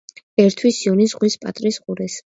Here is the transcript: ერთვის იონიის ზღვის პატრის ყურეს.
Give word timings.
ერთვის 0.43 0.79
იონიის 0.87 1.15
ზღვის 1.15 1.39
პატრის 1.47 1.83
ყურეს. 1.85 2.19